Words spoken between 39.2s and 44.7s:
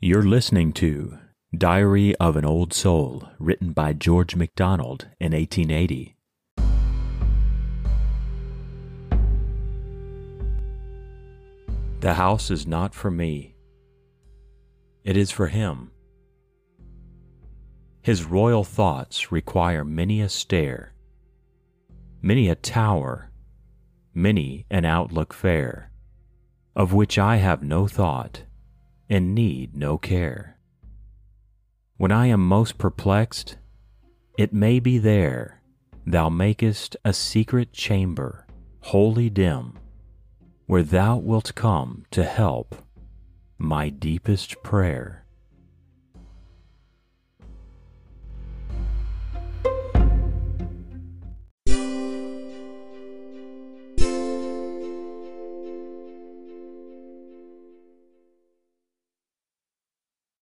dim, where thou wilt come to help my deepest